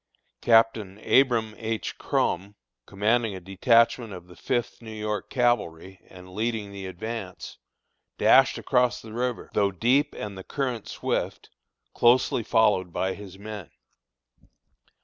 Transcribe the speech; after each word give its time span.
Captain 0.41 0.97
Abram 1.07 1.53
H. 1.59 1.99
Krom, 1.99 2.55
commanding 2.87 3.35
a 3.35 3.39
detachment 3.39 4.13
of 4.13 4.25
the 4.25 4.35
Fifth 4.35 4.81
New 4.81 4.91
York 4.91 5.29
Cavalry, 5.29 6.01
and 6.09 6.33
leading 6.33 6.71
the 6.71 6.87
advance, 6.87 7.59
dashed 8.17 8.57
across 8.57 8.99
the 8.99 9.13
river, 9.13 9.51
though 9.53 9.69
deep 9.69 10.15
and 10.15 10.35
the 10.35 10.43
current 10.43 10.87
swift, 10.87 11.51
closely 11.93 12.41
followed 12.41 12.91
by 12.91 13.13
his 13.13 13.37
men. 13.37 13.69